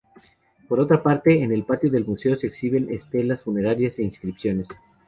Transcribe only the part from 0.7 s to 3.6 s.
otra parte, en el patio del museo se exhiben estelas